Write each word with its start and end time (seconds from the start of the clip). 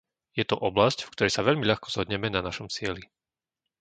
Je 0.33 0.41
to 0.49 0.57
oblasť, 0.69 0.99
v 1.05 1.11
ktorej 1.13 1.31
sa 1.37 1.45
veľmi 1.47 1.61
ľahko 1.67 1.87
zhodneme 1.93 2.25
na 2.33 2.41
našom 2.47 2.67
cieli. 2.75 3.03